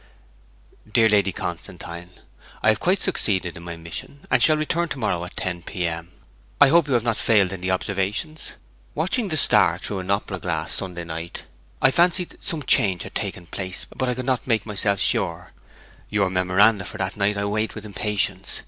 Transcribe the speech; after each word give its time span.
'DEAR 0.91 1.07
LADY 1.07 1.31
CONSTANTINE, 1.31 2.09
I 2.63 2.69
have 2.69 2.79
quite 2.79 3.03
succeeded 3.03 3.55
in 3.55 3.61
my 3.61 3.77
mission, 3.77 4.21
and 4.31 4.41
shall 4.41 4.57
return 4.57 4.89
to 4.89 4.97
morrow 4.97 5.23
at 5.25 5.37
10 5.37 5.61
p.m. 5.61 6.09
I 6.59 6.69
hope 6.69 6.87
you 6.87 6.95
have 6.95 7.03
not 7.03 7.17
failed 7.17 7.51
in 7.53 7.61
the 7.61 7.69
observations. 7.69 8.53
Watching 8.95 9.27
the 9.27 9.37
star 9.37 9.77
through 9.77 9.99
an 9.99 10.09
opera 10.09 10.39
glass 10.39 10.73
Sunday 10.73 11.03
night, 11.03 11.45
I 11.83 11.91
fancied 11.91 12.37
some 12.39 12.63
change 12.63 13.03
had 13.03 13.13
taken 13.13 13.45
place, 13.45 13.85
but 13.95 14.09
I 14.09 14.15
could 14.15 14.25
not 14.25 14.47
make 14.47 14.65
myself 14.65 14.99
sure. 14.99 15.51
Your 16.09 16.31
memoranda 16.31 16.83
for 16.85 16.97
that 16.97 17.15
night 17.15 17.37
I 17.37 17.41
await 17.41 17.75
with 17.75 17.85
impatience. 17.85 18.59